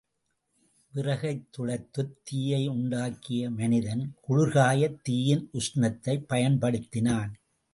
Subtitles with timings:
[0.93, 7.31] விறகைத் துளைத்துத் தீயை உண்டாக்கிய மனிதன், குளிர்காயத் தீயின் உஷ்ணத்தைப் பயன்படுத்தினான்.